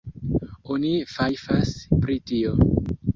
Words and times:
Oni 0.75 0.93
fajfas 1.15 1.73
pri 2.07 2.17
tio. 2.33 2.55